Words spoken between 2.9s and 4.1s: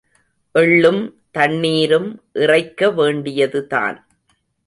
வேண்டியதுதான்.